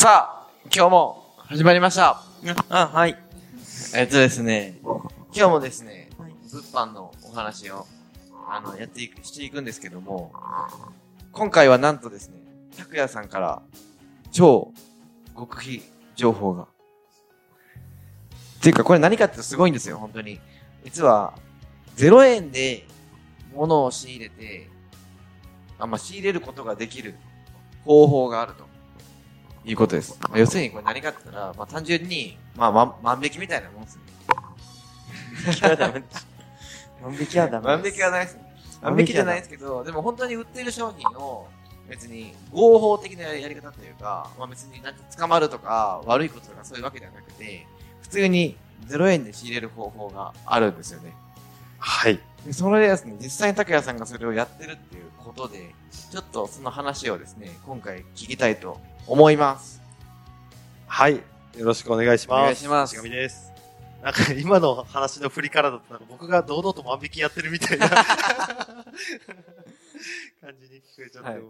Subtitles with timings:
[0.00, 2.22] さあ、今日も始まりました。
[2.70, 3.18] あ、はい。
[3.94, 6.08] えっとですね、今日もですね、
[6.50, 7.86] 物販のお話を、
[8.48, 10.32] あの、やっていく、していくんですけども、
[11.32, 12.36] 今回はなんとですね、
[12.78, 13.62] 拓也さんから、
[14.32, 14.72] 超
[15.36, 15.82] 極秘
[16.16, 16.62] 情報が。
[16.62, 16.66] っ
[18.62, 20.40] ていうか、これ何かってすごいんですよ、本当に。
[20.82, 21.34] 実は、
[21.96, 22.86] 0円で
[23.54, 24.70] 物を仕入れて、
[25.78, 27.16] あ、まあ、仕入れることができる
[27.84, 28.69] 方法があると。
[29.64, 30.18] いうことです。
[30.22, 34.02] まあ要するにこれ何かって言ったら、まあ単純に、まあ、ま、万引きみたいなもんですね。
[35.44, 36.02] 万引きはダメ。
[37.02, 37.66] 万引きはダメ。
[37.66, 38.38] 万引きはないです。
[38.82, 41.46] 万引きじゃないですけど、でも本当に売ってる商品を、
[41.88, 47.66] 別に合法的なやり方というか、まあ別になんて捕まるとか悪いこととかそういうわけではなくて、
[48.00, 48.56] 普通に
[48.88, 51.12] 0円で仕入れる方法があるんですよね。
[51.78, 52.20] はい。
[52.46, 55.74] でそれでですね、実際に拓也さんがそれをやってるっていうことで、
[56.10, 59.80] ちょっとその話をですね、今回聞きたいと思います。
[60.86, 61.16] はい。
[61.16, 61.22] よ
[61.58, 62.40] ろしくお願いします。
[62.40, 63.52] お願いしますしがみです。
[64.02, 68.04] なんか今の話の振りからだとなんか僕が堂々と万引きやってるみたいな 感
[70.60, 71.40] じに聞こえちゃって、はい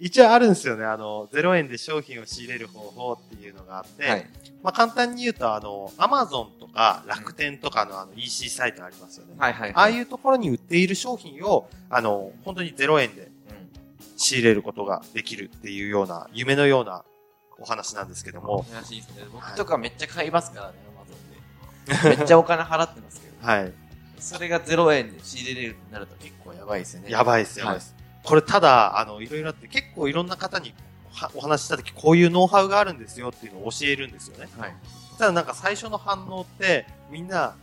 [0.00, 0.84] 一応あるんですよね。
[0.84, 4.26] あの、0円で商品を仕入れる方法っていうのがあって、はい。
[4.62, 9.34] まあ簡単に言うと、あの、アマゾンとか楽天とかのあの EC サイトありますよね。
[9.36, 9.72] はいはい、はい。
[9.74, 13.30] ああいうところに売っている商品を、あの、本当に0円でうん。
[14.18, 17.04] 仕入れることができるっていうような、夢のような
[17.58, 19.24] お話なんですけども、らしいですね。
[19.32, 22.16] 僕とかめっちゃ買いますからね、アマゾンで。
[22.16, 23.46] めっちゃお金払ってますけど。
[23.46, 23.72] はい。
[24.18, 27.10] それが0円で仕入れれるようになると結構やばいですよね。
[27.10, 27.94] やばいです、やばいです。
[28.24, 30.74] これただ、あの、いろいろあって、結構いろんな方に
[31.12, 34.48] はお話ししたとき、こういうノウハウがあるんですよっていうのを教えるんですよね。
[34.58, 34.74] はい。
[35.16, 37.54] ただなんか最初の反応って、みんな、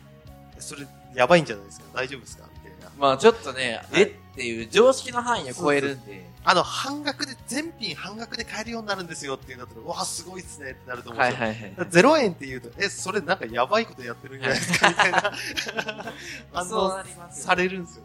[0.59, 1.85] それやばいんじゃないですか？
[1.93, 2.45] 大丈夫ですか？
[2.63, 2.91] みたいな。
[2.97, 6.25] まあちょっとね、はいえっていう常識の範囲を超えるんで。
[6.47, 11.47] あの、半額で、全品半額で買えるようになるんですよっていうんだったら、うわ、すごいっすねってなると思うんですよ。
[11.47, 11.87] はいはいはい。
[11.89, 15.33] 0円って言うと、え、それなんかやばいことやってるんじゃないですかみたいな
[16.53, 18.03] 反 そう応なりますよされるんですよ。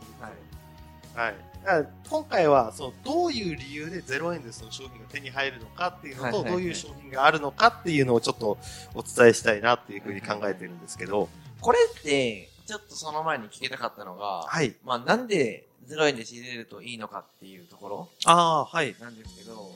[1.15, 1.27] はい。
[1.27, 1.35] はい。
[1.65, 8.59] だから今回は、その、どういう理由で0円でその商品が手に入るのかっていうのと、はいはいはいどういう商品があるのかっていうのをちょっと
[8.95, 11.29] お伝えしたいなっていうふうに考えてるんですけど、
[11.61, 14.75] これって、ちょっとその前に聞きたかったのが、はい。
[14.85, 18.95] まあなんで0円で仕入れるといいのかっていうところああ、はい。
[19.01, 19.71] なんですけど、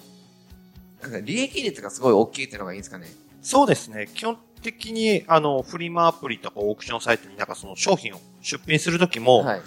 [1.03, 3.09] なんか利益率がすごい大きいっていうのがいいんですかね？
[3.43, 4.09] そうですね。
[4.15, 9.61] 基本的に、あの、フリマアプリとかオークションサイトになんかその商品を出品するときも、はい。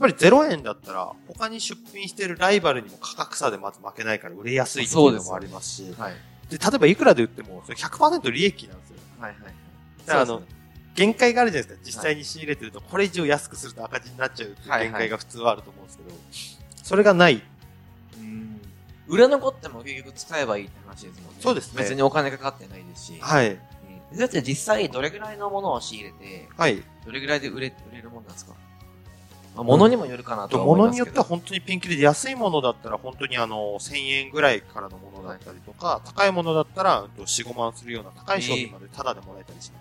[0.00, 6.14] やっぱり0円だったら、他に出品しているライバルにも価格差でまず負けないから売れやすいっていうのもありますし、はい。
[6.48, 8.96] で例えばいくらで売っても、それ100%利益なんですよ。
[9.20, 9.42] はいはい。
[10.06, 10.42] だからあの
[10.94, 11.82] 限界があるじゃないですか。
[11.84, 16.10] 実際に仕入れてると、これ以上安くすると赤字になっちゃうっていうはい限界が普通はあると思うんですけど、
[16.82, 17.42] それがない。
[18.18, 18.60] うん
[19.06, 21.40] 売れ残っても結局使えばいいって話ですもんね。
[21.40, 23.18] そうですね別にお金かかってないですし。
[23.20, 23.50] はい。
[23.50, 23.60] うん
[24.18, 26.82] だって実際どれぐらいのものを仕入れて、はい。
[27.04, 28.54] どれぐらいで売れ、売れるもんなんですか
[29.64, 31.04] まあ、物にもよるかなと思い物ますけど。
[31.04, 39.78] によっては本当にピンキリで安いものだったら本当にあの、1000円ぐらいからのものだったりとか、高いものだったらうんと4、5万するような高い商品までタダでもらえたりしま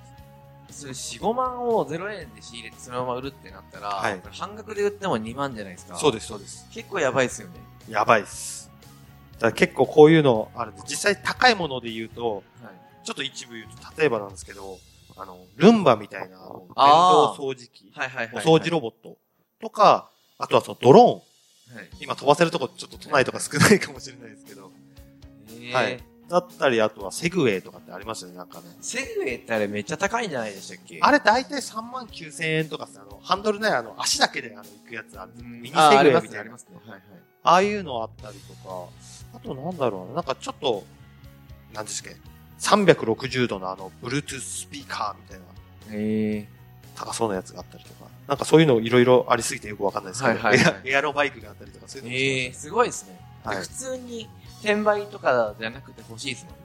[0.71, 0.81] す。
[0.81, 5.95] それ4、5万を0円で仕入れてそのまま売るってなったら、はい半額で売っても2万じゃないですか。
[5.97, 6.67] そうです、そうです。
[6.71, 7.53] 結構やばいですよね。
[7.89, 8.69] やばいです。
[9.33, 13.05] だから結構こういうのあるんで、実際高いもので言うと、はい。
[13.05, 14.77] ちょっと一部言うと、例えばなんですけど、
[15.17, 16.37] あの、ルンバみたいな、電
[16.75, 18.45] あ動ー掃除機、はいはいはい。
[18.45, 19.17] お掃除ロボット
[19.61, 21.77] とか、あとはそのドローン。
[21.77, 21.89] はい。
[22.01, 24.71] 今飛ばせるとこちょっと都内とか少ないかもしれないですけど。
[25.51, 28.65] えーはいだったり、あとはセグウェイとかってありますよね、なんかね。
[28.81, 30.99] セグウェイってあれめっちゃ高いんじゃないでしたっけ？
[31.01, 35.31] あれ大体3万9千円とかさ、あの、ハンドルね、あの、足だけであの、行くやつある。
[35.39, 36.57] うんミニセグウェイみたいなますねありま。
[36.59, 36.77] すね。
[36.85, 37.01] はいはい。
[37.41, 38.85] ああいうのあったりとか、
[39.33, 40.83] あとなんだろうな、なんかちょっと、
[41.73, 42.15] なんですっけ、
[42.59, 45.45] 360度のあの、Bluetooth スピーカーみたいな
[45.93, 46.47] え
[46.99, 53.19] 高そうなやつがあったりとか、なんかそういうのいろいろありすぎてよくわかんないですけど、はいはいはいエアエアロバイクがあったりとか、そういうのもえー、すごいですね。
[53.43, 54.29] はい普通に
[54.61, 56.59] 転売とかじゃなくて欲しいですもんね。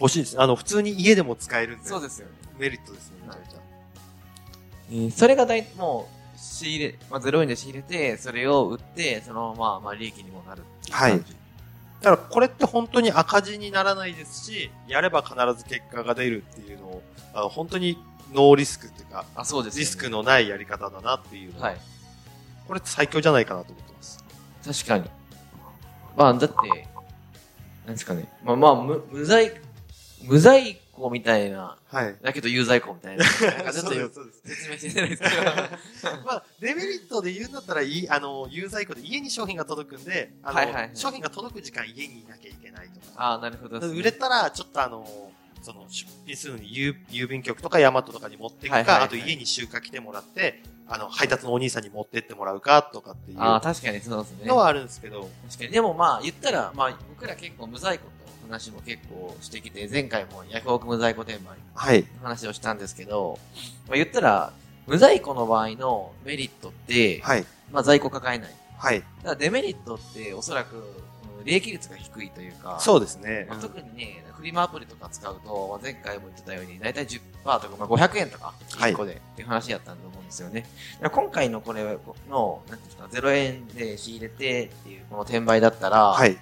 [0.00, 0.40] 欲しいです。
[0.40, 2.32] あの、普通に家でも使えるんで、そうですよね。
[2.58, 3.58] メリットですね、めちゃめちゃ。
[4.90, 11.36] えーそれが大もう、仕入れ、まあ、0円で仕入れて、それを売って、そのまま、まあ、利益にもなるっていうはい感じ。
[12.00, 17.02] だからこれって本当に赤字にならないですし、やれば必ず結果が出るっていうのを、
[17.34, 17.98] あの本当に
[18.32, 19.80] ノーリスクっていうか、あ、そうですよね。
[19.80, 21.78] リスクのないやり方だなっていうのは、はい。
[22.66, 24.24] これ最強じゃないかなと思ってます。
[24.84, 25.10] 確かに。
[26.16, 26.56] まあ、だって、
[27.86, 28.28] なんですかね。
[28.44, 29.52] まあまあ、無無罪、
[30.24, 32.16] 無在個みたいな、はい。
[32.20, 33.24] だけど有罪庫みたいな。
[33.24, 34.20] なんかちょっと。
[34.44, 35.44] 説明してないですけど。
[36.26, 43.06] まあ、デメリットで言うんだったら、いい、あの、有罪庫で家に商品が届くんで、あの、はいはいはい商品が届く時間家にいなきゃいけないとか。
[43.16, 45.27] ああ、なるほどね、売れたら、ちょっとあの、
[45.68, 54.46] その、出品するのに郵郵便局とかヤマトとかに持っていくか、はいはいはいあと家に集荷来てもらって、あの、配達のお兄さんに持ってってもらうかとかっていうああ、確かにそうですね。
[54.46, 55.70] のはあるんですけど、確かに。
[55.70, 58.10] でもまあ、言ったら、まあ、僕ら結構無在庫と
[58.48, 62.00] 話も結構してきて、前回もヤフオク無在庫転売はい。
[62.00, 63.38] の話をしたんですけど、
[63.86, 64.52] まあ、言ったら、
[64.86, 67.44] 無在庫の場合のメリットって、はい。
[67.70, 68.54] まあ在庫抱えない。
[68.78, 69.02] はい。
[69.22, 70.82] ただデメリットっておそらく、
[71.38, 73.46] うん利益率が低いというか、そうですね。
[73.48, 80.66] まあ、特にね、フリマアプリとか使うと、まあ、前回も言ってたように、だいたい10%とか、まあ、500円とか、はい1個で、っていう話やったと思うんですよね。
[81.10, 81.82] 今回のこれ
[82.28, 86.36] の、なんていうんですか、0円で仕入れてっていうこの転売だったら、はい。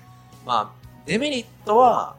[0.45, 2.17] まあ、デメリットは、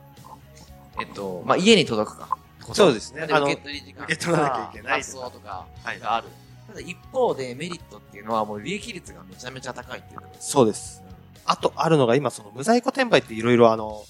[0.99, 2.37] えっと、まあ、家に届くか。
[2.73, 6.27] そうですね受け取り時間受け取らなきゃいけない発送とかはいがある。
[6.67, 10.51] ただ一方でメリットっていうのはもう利益率がめちゃめちゃ高いっていうことです。
[10.51, 11.06] そうです。
[11.47, 14.03] あとあるのが今その無在庫転売っていろいろあの。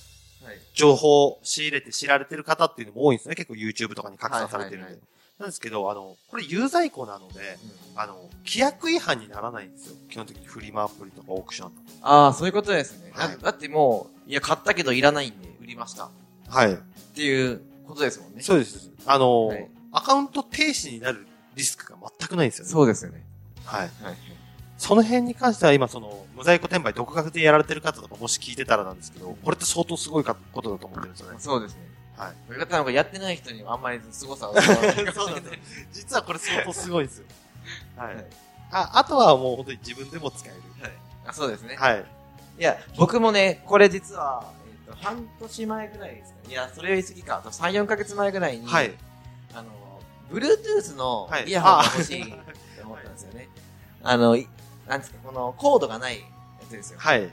[0.74, 3.34] 情報を仕入れて知られてる方っていうのも多いんですね。
[3.34, 4.84] 結構 YouTube とかに拡散されてるんで。
[4.84, 7.60] はいはいはいなんですけど、あの、これ有在庫なので、
[7.95, 9.95] あの、規約違反にならないんですよ。
[10.10, 13.12] 基本的にフリマアプリとかオークションとああ、そういうことですね。
[13.13, 16.10] はいだだってもう、いや、買ったけどいらないんで売りました。
[16.50, 16.80] はい。
[17.13, 18.42] ていうことですもんね。
[18.42, 18.90] そうです。
[19.06, 21.25] あの、はいアカウント停止になる
[21.56, 22.72] リスクが全くないんですよね。
[22.72, 23.24] そうですよね。
[23.63, 23.81] はい。
[24.04, 24.16] はい。
[24.78, 31.38] その辺に関しては今その、無在庫転売独学でやられてる方とかもし聞いてたらなんですけど、これって相当すごいかことだと思ってるんですよね。
[31.39, 31.81] そうですね。
[32.16, 32.34] はい。
[32.48, 35.60] これ方なんかやってない人にはあんまり凄さを伝わらないかもしれない。
[35.92, 37.25] 実はこれ相当すごいんですよ。
[37.95, 38.19] は はいい。
[38.72, 40.62] あ、あとはもう本当に自分でも使える。
[41.25, 41.75] あそうですね。
[41.75, 42.06] はい。
[42.60, 44.51] いや、僕もね、これ実は、
[44.88, 46.50] えっ、と、半年前ぐらいですかね。
[46.50, 47.38] いや、それより過ぎか。
[47.38, 48.94] あと3、4ヶ月前ぐらいに、はい。
[49.54, 49.69] あの、
[50.31, 52.33] Bluetooth のはいイヤホンが欲しいって
[52.83, 53.50] 思ったんですよね。
[54.04, 54.48] あの、い
[54.88, 56.25] なんですか、このコードがないや
[56.68, 57.00] つですよ。
[57.00, 57.30] はい。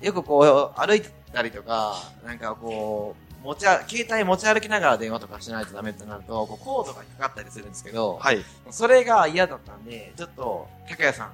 [0.00, 1.02] よくこう、歩い
[1.32, 8.44] たりとか、なんかこう、持ちあ、携帯持ち歩きながら電話とかしないとダメってなると、こうコードがかかったりするんですけど、はい。
[8.70, 11.32] それが嫌だったんで、ちょっと、拓也さん、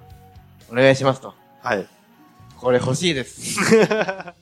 [0.70, 1.34] お願いしますと。
[1.62, 1.86] はい。
[2.58, 3.60] これ欲しいです。
[3.60, 3.86] って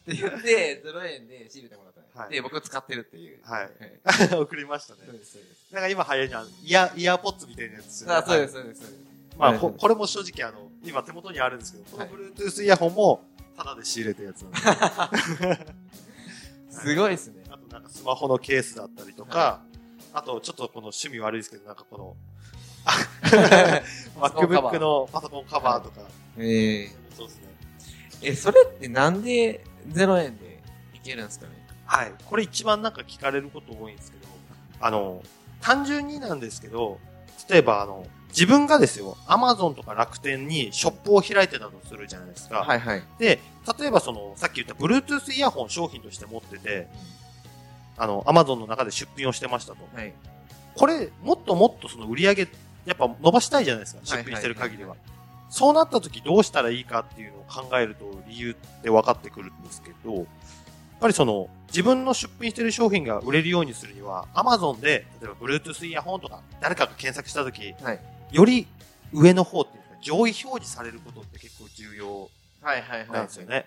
[0.06, 3.38] 言って、0円で仕入れてもらったね、はいで、僕使ってるっていう。
[3.44, 4.34] はいはい。
[4.42, 5.00] 送りましたね。
[5.06, 5.72] そうです、そうです。
[5.72, 9.02] なんか今流行りのイヤ、イヤーポッツみたいなやつねあ、そうです、そうです、そうです。
[9.38, 13.24] まあ、これも正直あの、今手元にあるんですけど、このはい Bluetooth イヤホンも、
[13.56, 15.10] ただで仕入れたやつなん
[15.56, 15.66] で。
[16.70, 17.44] すごいですね。
[17.50, 19.60] あとなんかスマホのケースだったりとか、
[20.12, 22.16] あとちょっとこの趣味悪いですけど、なんかこの、
[24.20, 26.00] MacBook のパソコンカバーとか、
[26.38, 27.42] えそうですね。
[28.22, 30.62] ー、え、それってなんで0円で
[30.94, 31.52] いけるんですかね？
[31.86, 32.12] はい。
[32.24, 34.26] これ一番なんか聞かれること多いんですけど、
[34.80, 35.22] あの、
[35.60, 36.98] 単純になんですけど、
[37.48, 42.60] 例えばあの、自分がですよ、Amazon とか楽天にショップを開いてたとするじゃないですか。
[42.60, 43.02] はいはい。
[43.18, 43.38] で、
[43.78, 46.88] 例えばその、さっき言った Bluetooth イヤホン商品として持ってて、
[47.98, 49.78] あの、Amazon の中で出品をしてましたと。
[49.94, 50.12] はい。
[50.74, 52.48] これ、もっともっとその売り上げ、
[52.86, 54.96] やっぱ伸ばしたいじゃないですか、出品してる限りは。
[55.50, 60.26] そうなった時どうしたらいいかっていうのを考えると理由って分かってくるんですけど、やっ
[60.98, 68.00] ぱりその、自分の出品してる商品が売れるようにするには、Amazon で、例えば Bluetooth イヤホンとか、誰かが検索した時、はい。
[68.32, 68.66] より
[69.12, 70.32] 上の方っていうか、上位表
[70.64, 72.30] 示されることって結構重要
[72.62, 73.10] はいはいはい。
[73.10, 73.66] なんですよね。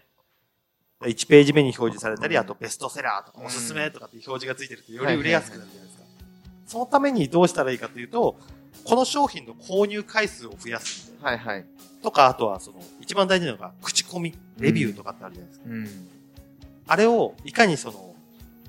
[1.02, 6.04] 1ページ目に表示されたり、うんあとベストセラーとかうんおすすめとかって表示がついてるとより売れやすくなるじゃないですか。
[6.68, 8.38] そのためにどうしたらいいかというと、
[8.84, 11.44] この商品の購入回数を増やすみたいな。
[11.44, 11.66] はいはい。
[12.02, 15.66] とか、あとはその、一番大事なのが、口コミ、レビューとかってあるじゃないですか。
[15.70, 16.10] うん。
[16.88, 18.16] あれを、いかにその、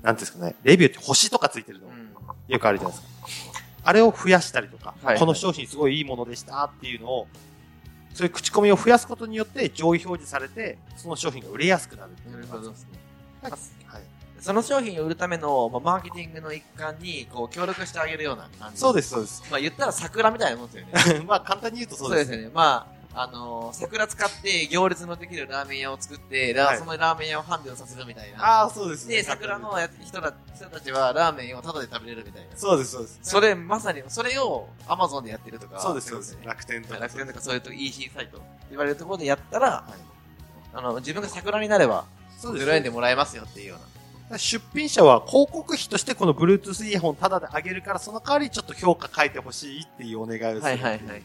[0.01, 2.07] なんていうんですかね、レビューって星とかついてるの、うん
[2.47, 3.56] よくあるじゃないですか。
[3.87, 7.27] あれを増やしたりとか、はいこの商品すごいいいものでしたっていうのを、
[8.13, 12.99] そういう口コミを増やすことによって上位表示されて、その商品が売れやすくなるっていうなるほどですね。
[13.85, 14.01] はい。
[14.41, 18.79] その商品を売るための、まあ、マーケティングの一環に、こう、協力してあげるような感じ。
[18.79, 19.43] そうです、そうです。
[19.49, 21.23] まあ、言ったら桜みたいなもんですよね。
[21.25, 22.31] まあ簡単に言うとそうです。
[22.33, 22.51] よね。
[22.53, 28.43] まあ、あのー桜使って行列のできるラーメン屋を作って、ラはいそのラーメン屋を繁盛させるみたいな。
[28.43, 29.15] ああ、そうですね。
[29.15, 32.55] で、桜のや人ら人たちはラーメンをタダで食べれるみたいな。
[32.55, 33.19] そうです、そうです。
[33.23, 35.79] それ、まさに、それを Amazon でやってるとか。
[35.79, 36.45] そうです、そうですね。。
[36.45, 36.99] 楽天とか。
[36.99, 39.93] 楽天とかそういうと EC サイト言われるところでやったら、はい
[40.73, 42.05] あの、自分が桜になれば、
[42.37, 42.69] そうです。
[42.69, 43.79] 0円でもらえますよっていうよう
[44.31, 44.37] な。
[44.37, 50.61] 出品者は広告費としてこの Bluetooth イヤホンタダであげるから、その代わりちょっと評価書いてほしいっていうお願いをする。
[50.61, 51.23] はいはいはいはい。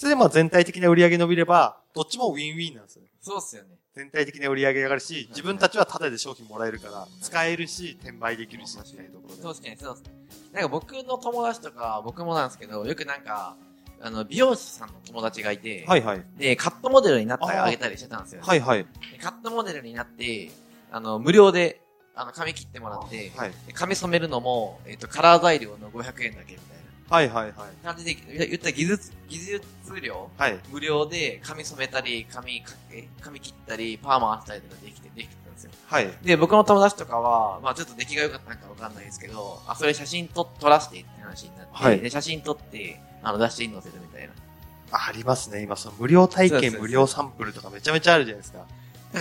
[0.00, 3.10] それでまあ全体的な売り上げ伸びれば、どっちもウィンウィンなんですよね。
[3.20, 3.68] そうっすよね。
[3.94, 9.42] 全体的に売り上げ上がるし、自分たちはタダで商品もらえるから、使えるし、転売できるし、みたいなところで。
[9.42, 10.10] そうですね、そうですね。
[10.54, 13.56] なんか僕の友達とか、僕もなんですけど、よくなんか、
[14.00, 16.24] あの、美容師さんの友達がいて、はいはい。
[16.38, 18.40] で、カットモデルになってあげたりしてたんですよ。
[18.42, 18.86] はいはい。
[19.12, 20.50] でカットモデルになって、
[20.90, 21.82] あの、無料で、
[22.14, 23.50] あの、髪切ってもらって、はい。
[23.66, 26.79] で髪染めるのも、えっ、と、カラー材料の500円だけみたい
[27.10, 27.52] はいはいはい。
[27.84, 30.58] な感じで、言ったら技術、技術料はい。
[30.70, 35.70] 無料で髪染めたり、髪かけ、髪切ったり、パーマ当てたりとかできて、できてたんですよ。
[35.86, 36.08] はい。
[36.22, 44.32] で、僕の友達とかは、まあちょっと出来が良かったのかわかんないですけど、あ、それ写真撮、撮らしてって話になって、はいで、写真撮って、あの、出してに載せるみたいな。
[44.92, 45.62] あありますね。
[45.62, 48.66] 今、その無料体験、無料サンプルとかめちゃめちゃあるじゃないですか。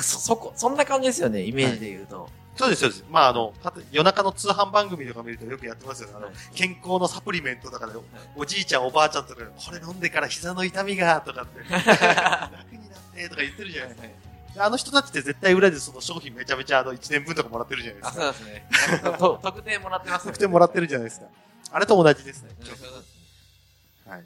[0.03, 2.29] そ、そこ、そんな感じですよね、イメージで言うと。
[2.55, 3.05] そうです、そうです。
[3.09, 3.53] まあ、あの、
[3.91, 6.15] 夜中の通販番組とか見るとよくやってますよね。
[6.17, 7.93] あのはい、健康のサプリメントとかで、
[8.35, 14.29] おじいちゃん、おばあちゃんとかで、これ飲んでから膝の痛みが、とかって、楽になって、とか言ってるじゃないですか。
[14.53, 18.33] であの人たちって絶対裏でその商品めちゃめちゃあの1年分とかもらってるじゃないであ、すか。
[18.33, 18.67] そうですね。
[19.43, 21.27] 特典もらってますよね特典もらってるじゃないですか。
[21.71, 22.49] あれと同じですね。
[22.59, 24.23] うんはい。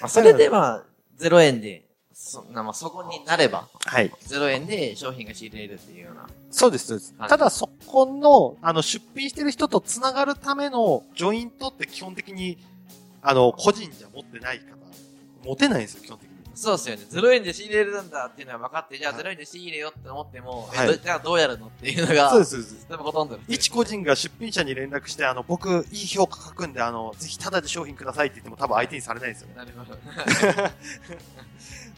[0.00, 0.84] ま あ、それでまあ、
[1.18, 1.84] 0円で、
[2.32, 4.10] そなまあ、そこになれば、はい。
[4.26, 6.26] 0円で商品が仕入れるっていうような。
[6.50, 7.14] そうです、そうです。
[7.18, 12.56] はいただそこの、あの、出品してる人と繋がるためのジョイントって基本的に、
[13.20, 14.64] あの、個人じゃ持ってない方、
[15.44, 16.32] 持てないんですよ、基本的に。
[16.54, 17.02] そうですよね。
[17.10, 22.86] 0円で仕入れるんだっていうのは分かって、じゃあはい0円で仕入れようって思っても、はいじゃあどうやるのっていうのが、そうです、そうです。
[22.88, 29.54] 多分ほとんど一個人が出品者に連絡して、あの、僕、いい評価書くんで、あの、ぜひタダで商品くださいって言っても多分相手にされないんですよね。
[29.56, 29.98] なるほど。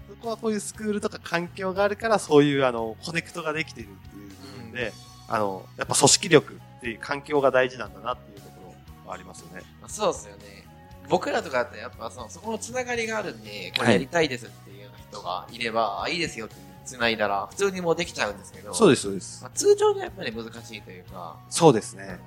[0.09, 4.93] そこはこういうスクールとか環境があるから、そういう、あの、コネクトができてるっていう部分で、
[5.29, 9.63] あの、やっぱ組織力っていう環境が大事なんだなっていうところはありますよね。
[9.81, 10.65] まあそうですよね。
[11.09, 19.49] 僕らとかだってやっぱその、そこのつながりがあるんで、こはいれやりたいですっていう人がいれば、あ、いいですよって繋いだら、普通にもうできちゃうんですけど、そうです、そうですま。
[19.49, 22.19] あ、通常でやっぱり難しいというか、そうですね。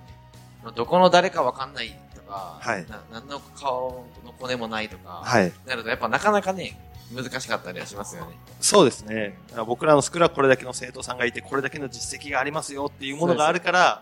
[0.63, 5.51] まあどこの誰かわかんないとか、はいな何の顔の骨もないとか、はい。
[5.65, 6.77] なるとやっぱなかなかね、
[7.14, 8.38] 難しかったりはしますよね。
[8.60, 9.38] そうですね。
[9.66, 14.02] 僕らのスクールはこれだけの生徒さんがいて、これだけの実績がありますよっていうものがあるから、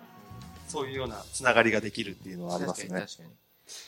[0.68, 2.90] そういうようなつながりができるっていうのはありますね。
[2.90, 3.30] 確かに確かに。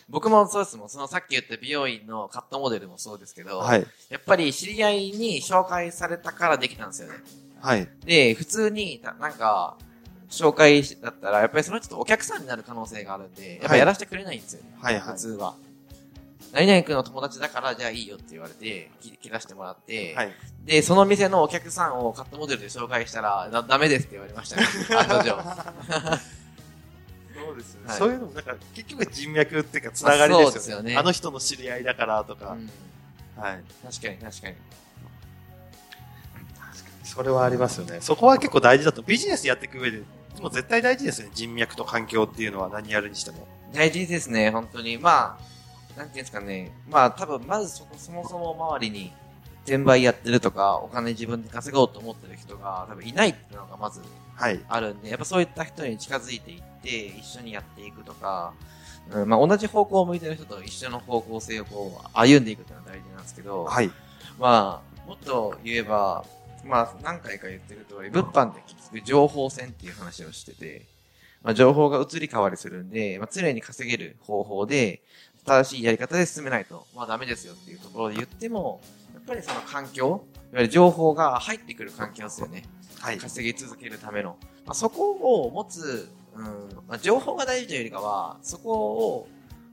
[0.09, 0.89] 僕もそうですもん。
[0.89, 3.85] そのさっき言った美容院のカットモデルもそうですけど、はい。
[4.09, 7.15] やっぱり知り合いに紹介されたからできたんですよね。
[7.61, 7.87] はい。
[8.05, 9.77] で、普通に、ななんか、
[10.29, 14.75] 紹介だったら、やっぱりその人とお客さんになる可能性があるんで、やっぱやらせてくれないんですよね。
[14.79, 15.55] はいはい普通は。
[16.53, 20.31] 何々君の友達だから、じゃあいいよって言われて、切切らしてもらって、はい。
[20.65, 24.67] で、その店のお客さんをカットモデルで紹介したら、だダメですって言われましたね。
[24.97, 25.29] 案の定。
[27.35, 27.81] そうですね。
[27.87, 30.47] はいそういうのも、なんか、結局人脈っていうか、つながりですよね。
[30.47, 32.51] あそうですよねあの人の知り合いだからとか。
[32.51, 32.69] うん
[33.37, 33.63] はい。
[33.83, 34.55] 確かに確かに。
[37.03, 37.99] それはありますよね。
[38.01, 39.01] そこは結構大事だと。
[39.01, 41.33] ビジネスやっていく上で、でも絶対大事ですよね。
[41.33, 43.47] 人脈と環境っていうのは何やるにしても。
[43.73, 44.97] 大事ですね、本当に。
[44.97, 45.56] まあ、
[45.97, 46.71] なんていうんですかね。
[46.89, 49.11] まあ、多分、まずそこ、そもそも周りに、
[49.65, 54.01] 転売やってるとか、お金自分で稼ごうと思ってる人が多分いないっていうのがまず
[54.33, 54.63] はい。
[54.69, 58.53] あるんで、やっぱそういった人に近づいていって、一緒にやっていくとか、
[59.11, 63.91] うん、まあ同じ方向を向いてる人と一緒の方向性をこう、歩んでいくっていうのは大事なんですけど、はい。
[64.39, 66.23] まあ、もっと言えば、
[66.63, 70.85] まあ何回か言ってる通り、物販って結局情報戦っていう話をしてて、
[71.41, 75.01] まあ情報が移り変わりするんで、まあ常に稼げる方法で、
[75.47, 78.81] 正しいやり方で進めないと、まあダメですよっていうところで言っても、
[79.13, 82.63] やっぱりその環境、いわゆる情報が入ってくる環境ですよね。
[82.99, 83.17] はい。
[83.17, 84.37] 稼ぎ続けるための。
[84.65, 86.43] まあ、そこを持つ、うん、
[86.87, 89.27] まあ、情報が大事というよりかは、そこを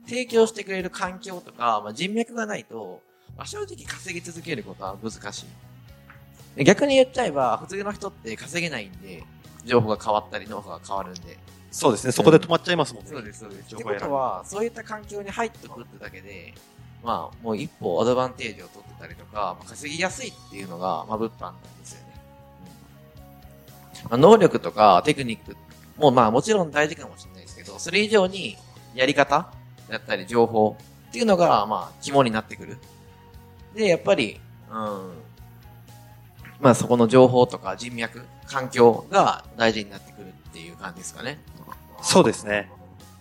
[0.07, 3.01] 提供してくれる環境とか、まあ、人脈がないと、
[3.35, 5.45] まあ、正直稼ぎ続けることは難しい。
[6.55, 9.23] で逆に言っちゃえば、普通の人って稼げないんで、
[9.65, 11.37] 情報が変わったり、ノウハウが変わるんで。
[11.75, 12.13] そうですね。
[12.13, 13.09] そこで止まっちゃいますもんね。
[13.09, 13.75] そうです、そうです。
[13.75, 16.53] ってことは、そういった環境に入ってくるってだけで、
[17.03, 22.05] まあ、もう一歩アドバンテージを取ってたりとか、まあ、稼ぎやすいっていうのが、まあ、物販なんですよね。
[24.05, 25.57] うんまあ、能力とかテクニック
[25.97, 28.57] も、まあ、もちろん大事かもしれないですけど、それ以上に、
[28.93, 29.51] やり方
[29.89, 30.77] だったり、情報
[31.09, 32.77] っていうのが、まあ、肝になってくる。
[33.73, 34.39] で、やっぱり、
[34.71, 34.75] うん、
[36.61, 40.27] まあ、そこの情報とか人脈、環境が大事になってくる
[40.85, 41.39] 感じですかね。
[42.01, 42.69] そうですね。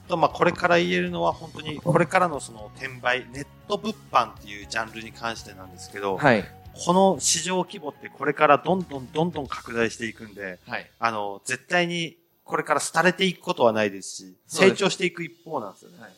[0.09, 6.45] と、まあ、これから言えるのは本当に、これからのその転売、ネット物販っていうジャンルに関してなんですけど、はい。
[6.75, 10.91] この市場規模ってこれからどんどんどんどん拡大していくんで、はい。
[10.99, 16.01] あの、絶対にこれから廃れていくことはないですし、成長していく一方なんですよね。
[16.01, 16.11] はい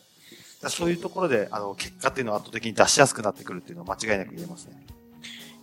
[0.69, 4.87] そういうところで、あの、結果っていうのは圧倒的に出しやすくなってくるっていうのは間違いなく言えますね。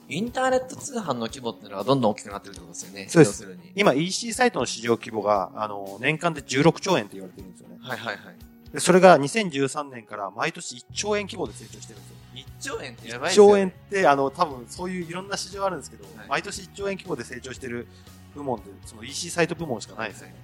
[0.08, 3.06] インターネット通販の規模っていうのはどんどん大きくなってるってことですよね。
[3.08, 3.58] そうです。
[3.74, 7.78] 今 EC サイトの市場規模が、あの、年間で16兆円って言われてるんですよね。
[7.80, 8.36] はいはいはい。
[8.72, 12.16] でそれが2013年から毎年1兆円規模で成長してるんですよ。
[12.34, 13.52] 1兆円ってやばい1ですよ、ね。
[13.52, 17.86] 兆円って、あの、多分そういういろんな市場あるんですけど、はい毎年1兆円規模で成長してる
[18.34, 20.34] 部門で、その EC サイト部門しかないですよね。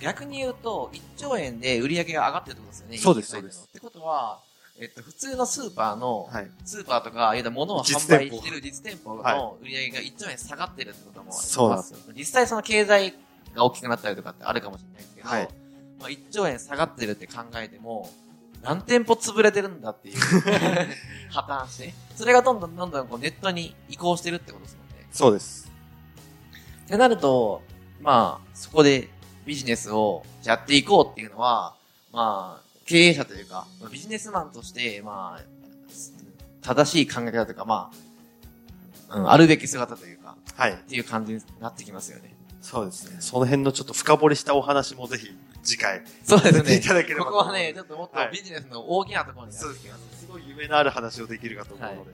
[0.00, 2.98] 逆に言うと、1兆円で売り上げが上がってるってことですよね。
[2.98, 4.40] そうですそうですってことは、
[4.78, 6.50] えっと、普通のスーパーの、はい。
[6.64, 13.14] スーパーとか、いわ物を販売してる実店舗はいの売り上げが1兆円下がってるってこともありますそうです実際その経済
[13.54, 15.48] が大きくなったりとかってあるかもしれないですけど、はい
[16.00, 18.10] まあ、1兆円下がってるって考えても、
[18.62, 20.18] 何店舗潰れてるんだっていう
[21.30, 25.06] 破綻して、それがどんどんどんどんこうネットに移行してるってことですもんね。
[25.12, 25.70] そうです。
[26.86, 27.62] ってなると、
[28.00, 29.08] まあ、そこで
[29.46, 31.74] ビジネスをやっていこうっていうのは、
[32.12, 35.42] まあ、経営者というか、ビジネスマンとして、まあ、
[36.62, 37.90] 正しい考え方というか、ま
[39.10, 40.76] あ、うん、あるべき姿というか、はいっ。
[40.76, 42.34] ていう感じになってきますよね。
[42.60, 43.16] そうですね。
[43.20, 46.80] その辺のちょっと深掘りしたお話もぜひ次回そうですねい。
[46.80, 50.20] ただければことこはね、ちょっともっとはいビジネスの大きなところになそうですねす。。
[50.20, 52.12] すごい夢のある話をできるかと思うので。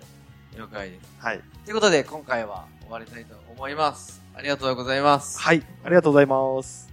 [0.56, 1.08] 了解です。
[1.18, 1.40] はい。
[1.64, 4.20] ということで、今回は終わりたいと思います。
[4.34, 5.38] ありがとうございます。
[5.38, 5.62] はい。
[5.84, 6.89] ありがとうございます。